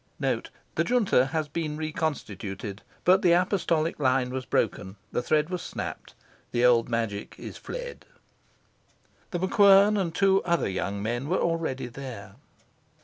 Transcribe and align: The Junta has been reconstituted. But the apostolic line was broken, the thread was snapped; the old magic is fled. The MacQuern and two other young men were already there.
The 0.19 0.83
Junta 0.83 1.27
has 1.27 1.47
been 1.47 1.77
reconstituted. 1.77 2.81
But 3.03 3.21
the 3.21 3.33
apostolic 3.33 3.99
line 3.99 4.31
was 4.31 4.45
broken, 4.47 4.95
the 5.11 5.21
thread 5.21 5.51
was 5.51 5.61
snapped; 5.61 6.15
the 6.51 6.65
old 6.65 6.89
magic 6.89 7.35
is 7.37 7.55
fled. 7.57 8.05
The 9.29 9.37
MacQuern 9.39 10.01
and 10.01 10.11
two 10.15 10.41
other 10.41 10.67
young 10.67 11.03
men 11.03 11.29
were 11.29 11.37
already 11.37 11.85
there. 11.85 12.33